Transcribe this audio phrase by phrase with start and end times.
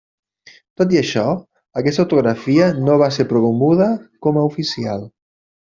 [0.81, 1.25] Tot i això,
[1.81, 3.93] aquesta ortografia no va ser promoguda
[4.27, 5.11] com a oficial.